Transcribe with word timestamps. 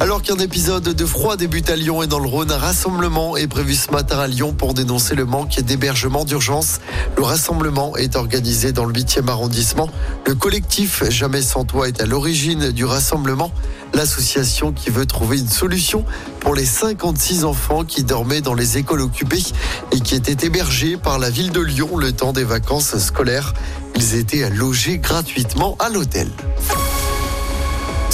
Alors 0.00 0.22
qu'un 0.22 0.36
épisode 0.36 0.84
de 0.84 1.04
froid 1.04 1.36
débute 1.36 1.68
à 1.68 1.76
Lyon 1.76 2.02
et 2.02 2.06
dans 2.06 2.20
le 2.20 2.26
Rhône, 2.26 2.50
un 2.50 2.56
rassemblement 2.56 3.36
est 3.36 3.46
prévu 3.46 3.74
ce 3.74 3.90
matin 3.90 4.18
à 4.18 4.26
Lyon 4.26 4.54
pour 4.54 4.72
dénoncer 4.72 5.14
le 5.14 5.26
manque 5.26 5.60
d'hébergement 5.60 6.24
d'urgence. 6.24 6.80
Le 7.18 7.22
rassemblement 7.22 7.94
est 7.98 8.16
organisé 8.16 8.72
dans 8.72 8.86
le 8.86 8.94
8e 8.94 9.28
arrondissement. 9.28 9.90
Le 10.26 10.34
collectif 10.34 11.04
Jamais 11.10 11.42
sans 11.42 11.66
toi 11.66 11.86
est 11.86 12.00
à 12.00 12.06
l'origine 12.06 12.70
du 12.70 12.86
rassemblement. 12.86 13.52
L'association 13.92 14.72
qui 14.72 14.88
veut 14.88 15.04
trouver 15.04 15.38
une 15.38 15.50
solution 15.50 16.06
pour 16.40 16.54
les 16.54 16.64
56 16.64 17.44
enfants 17.44 17.84
qui 17.84 18.02
dormaient 18.02 18.40
dans 18.40 18.54
les 18.54 18.78
écoles 18.78 19.02
occupées 19.02 19.44
et 19.92 20.00
qui 20.00 20.14
étaient 20.14 20.46
hébergés 20.46 20.96
par 20.96 21.18
la 21.18 21.28
ville 21.28 21.50
de 21.50 21.60
Lyon 21.60 21.98
le 21.98 22.12
temps 22.12 22.32
des 22.32 22.44
vacances 22.44 22.96
scolaires. 22.96 23.52
Ils 23.96 24.14
étaient 24.14 24.48
logés 24.48 24.96
gratuitement 24.96 25.76
à 25.78 25.90
l'hôtel. 25.90 26.28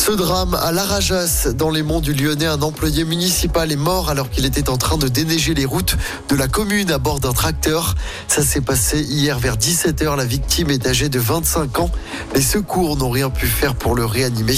Ce 0.06 0.12
drame 0.12 0.54
à 0.54 0.70
Larajas, 0.70 1.48
dans 1.52 1.68
les 1.68 1.82
monts 1.82 1.98
du 1.98 2.12
Lyonnais, 2.12 2.46
un 2.46 2.62
employé 2.62 3.04
municipal 3.04 3.72
est 3.72 3.74
mort 3.74 4.08
alors 4.08 4.30
qu'il 4.30 4.46
était 4.46 4.70
en 4.70 4.76
train 4.76 4.98
de 4.98 5.08
déneiger 5.08 5.52
les 5.52 5.64
routes 5.64 5.96
de 6.28 6.36
la 6.36 6.46
commune 6.46 6.92
à 6.92 6.98
bord 6.98 7.18
d'un 7.18 7.32
tracteur. 7.32 7.96
Ça 8.28 8.44
s'est 8.44 8.60
passé 8.60 9.00
hier 9.00 9.40
vers 9.40 9.56
17h. 9.56 10.16
La 10.16 10.24
victime 10.24 10.70
est 10.70 10.86
âgée 10.86 11.08
de 11.08 11.18
25 11.18 11.80
ans. 11.80 11.90
Les 12.36 12.40
secours 12.40 12.96
n'ont 12.96 13.10
rien 13.10 13.30
pu 13.30 13.48
faire 13.48 13.74
pour 13.74 13.96
le 13.96 14.04
réanimer. 14.04 14.54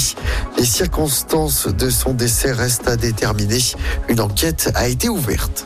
Les 0.59 0.65
circonstances 0.65 1.65
de 1.65 1.89
son 1.89 2.13
décès 2.13 2.51
restent 2.51 2.87
à 2.87 2.95
déterminer. 2.95 3.63
Une 4.07 4.19
enquête 4.19 4.71
a 4.75 4.87
été 4.87 5.09
ouverte. 5.09 5.65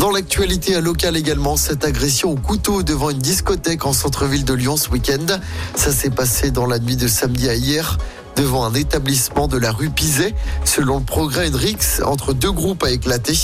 Dans 0.00 0.10
l'actualité 0.10 0.80
locale 0.80 1.16
également, 1.16 1.56
cette 1.56 1.84
agression 1.84 2.32
au 2.32 2.36
couteau 2.36 2.82
devant 2.82 3.10
une 3.10 3.20
discothèque 3.20 3.86
en 3.86 3.92
centre-ville 3.92 4.44
de 4.44 4.54
Lyon 4.54 4.76
ce 4.76 4.90
week-end. 4.90 5.26
Ça 5.76 5.92
s'est 5.92 6.10
passé 6.10 6.50
dans 6.50 6.66
la 6.66 6.80
nuit 6.80 6.96
de 6.96 7.06
samedi 7.06 7.48
à 7.48 7.54
hier 7.54 7.98
devant 8.36 8.64
un 8.64 8.74
établissement 8.74 9.48
de 9.48 9.58
la 9.58 9.72
rue 9.72 9.90
Pizet. 9.90 10.34
Selon 10.64 10.98
le 10.98 11.04
progrès, 11.04 11.48
une 11.48 11.56
rixe 11.56 12.00
entre 12.04 12.32
deux 12.32 12.52
groupes 12.52 12.84
a 12.84 12.90
éclaté 12.90 13.34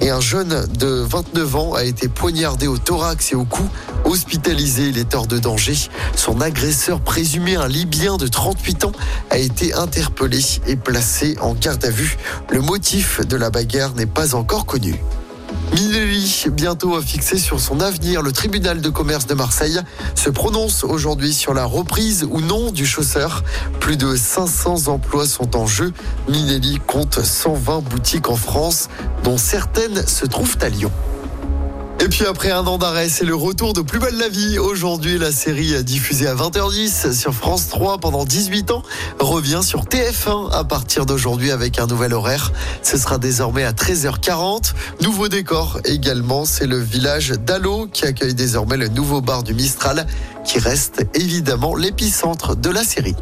et 0.00 0.10
un 0.10 0.20
jeune 0.20 0.66
de 0.78 0.86
29 1.08 1.56
ans 1.56 1.74
a 1.74 1.84
été 1.84 2.08
poignardé 2.08 2.66
au 2.66 2.78
thorax 2.78 3.32
et 3.32 3.36
au 3.36 3.44
cou. 3.44 3.68
Hospitalisé, 4.04 4.88
il 4.88 4.98
est 4.98 5.14
hors 5.14 5.26
de 5.26 5.38
danger. 5.38 5.76
Son 6.16 6.40
agresseur 6.40 7.00
présumé, 7.00 7.56
un 7.56 7.68
Libyen 7.68 8.16
de 8.16 8.26
38 8.26 8.84
ans, 8.84 8.92
a 9.30 9.38
été 9.38 9.72
interpellé 9.74 10.40
et 10.66 10.76
placé 10.76 11.36
en 11.40 11.54
garde 11.54 11.84
à 11.84 11.90
vue. 11.90 12.18
Le 12.50 12.60
motif 12.60 13.26
de 13.26 13.36
la 13.36 13.50
bagarre 13.50 13.94
n'est 13.94 14.06
pas 14.06 14.34
encore 14.34 14.66
connu. 14.66 15.00
Minelli, 15.72 16.46
bientôt 16.50 17.00
fixé 17.00 17.38
sur 17.38 17.60
son 17.60 17.80
avenir, 17.80 18.22
le 18.22 18.32
tribunal 18.32 18.80
de 18.80 18.88
commerce 18.88 19.26
de 19.26 19.34
Marseille 19.34 19.80
se 20.16 20.28
prononce 20.28 20.82
aujourd'hui 20.82 21.32
sur 21.32 21.54
la 21.54 21.64
reprise 21.64 22.26
ou 22.28 22.40
non 22.40 22.72
du 22.72 22.84
chausseur. 22.84 23.44
Plus 23.78 23.96
de 23.96 24.16
500 24.16 24.88
emplois 24.88 25.26
sont 25.26 25.56
en 25.56 25.66
jeu. 25.66 25.92
Minelli 26.28 26.80
compte 26.86 27.22
120 27.22 27.82
boutiques 27.82 28.28
en 28.28 28.36
France, 28.36 28.88
dont 29.22 29.38
certaines 29.38 30.06
se 30.06 30.26
trouvent 30.26 30.56
à 30.60 30.68
Lyon. 30.68 30.90
Et 32.02 32.08
puis 32.08 32.24
après 32.24 32.50
un 32.50 32.66
an 32.66 32.78
d'arrêt, 32.78 33.10
c'est 33.10 33.26
le 33.26 33.34
retour 33.34 33.74
de 33.74 33.82
Plus 33.82 33.98
belle 33.98 34.16
la 34.16 34.30
vie. 34.30 34.58
Aujourd'hui, 34.58 35.18
la 35.18 35.30
série 35.30 35.84
diffusée 35.84 36.26
à 36.26 36.34
20h10 36.34 37.12
sur 37.12 37.34
France 37.34 37.68
3 37.68 37.98
pendant 37.98 38.24
18 38.24 38.70
ans 38.70 38.82
revient 39.18 39.60
sur 39.62 39.84
TF1 39.84 40.50
à 40.50 40.64
partir 40.64 41.04
d'aujourd'hui 41.04 41.50
avec 41.50 41.78
un 41.78 41.86
nouvel 41.86 42.14
horaire. 42.14 42.52
Ce 42.82 42.96
sera 42.96 43.18
désormais 43.18 43.64
à 43.64 43.72
13h40. 43.72 44.72
Nouveau 45.02 45.28
décor 45.28 45.78
également, 45.84 46.46
c'est 46.46 46.66
le 46.66 46.78
village 46.78 47.32
d'Allo 47.32 47.86
qui 47.92 48.06
accueille 48.06 48.34
désormais 48.34 48.78
le 48.78 48.88
nouveau 48.88 49.20
bar 49.20 49.42
du 49.42 49.52
Mistral 49.52 50.06
qui 50.42 50.58
reste 50.58 51.04
évidemment 51.12 51.76
l'épicentre 51.76 52.56
de 52.56 52.70
la 52.70 52.82
série. 52.82 53.14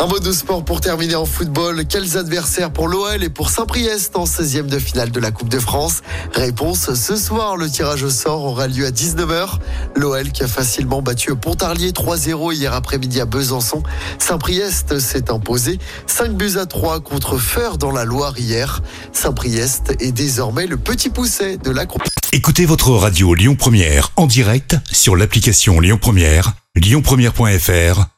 Un 0.00 0.06
mot 0.06 0.20
de 0.20 0.30
sport 0.30 0.64
pour 0.64 0.80
terminer 0.80 1.16
en 1.16 1.24
football. 1.24 1.84
Quels 1.84 2.16
adversaires 2.16 2.70
pour 2.72 2.86
l'OL 2.86 3.24
et 3.24 3.28
pour 3.28 3.50
Saint-Priest 3.50 4.14
en 4.14 4.26
16e 4.26 4.66
de 4.66 4.78
finale 4.78 5.10
de 5.10 5.18
la 5.18 5.32
Coupe 5.32 5.48
de 5.48 5.58
France? 5.58 6.02
Réponse 6.32 6.94
ce 6.94 7.16
soir. 7.16 7.56
Le 7.56 7.68
tirage 7.68 8.04
au 8.04 8.10
sort 8.10 8.44
aura 8.44 8.68
lieu 8.68 8.86
à 8.86 8.90
19h. 8.90 9.58
L'OL 9.96 10.30
qui 10.30 10.44
a 10.44 10.46
facilement 10.46 11.02
battu 11.02 11.34
Pontarlier 11.34 11.90
3-0 11.90 12.54
hier 12.54 12.74
après-midi 12.74 13.20
à 13.20 13.24
Besançon. 13.24 13.82
Saint-Priest 14.20 15.00
s'est 15.00 15.32
imposé 15.32 15.80
5 16.06 16.32
buts 16.32 16.58
à 16.60 16.66
3 16.66 17.00
contre 17.00 17.36
Feur 17.36 17.76
dans 17.76 17.90
la 17.90 18.04
Loire 18.04 18.38
hier. 18.38 18.82
Saint-Priest 19.12 19.96
est 19.98 20.12
désormais 20.12 20.68
le 20.68 20.76
petit 20.76 21.10
pousset 21.10 21.56
de 21.56 21.72
la 21.72 21.86
Coupe. 21.86 22.04
Écoutez 22.32 22.66
votre 22.66 22.92
radio 22.92 23.34
Lyon 23.34 23.56
Première 23.56 24.12
en 24.14 24.26
direct 24.26 24.76
sur 24.92 25.16
l'application 25.16 25.80
Lyon 25.80 25.98
Première, 26.00 26.52
lyonpremière.fr 26.76 28.17